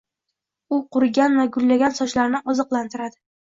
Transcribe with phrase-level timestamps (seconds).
[0.77, 3.19] U qurigan va gullagan sochlarni oziqlantiradi.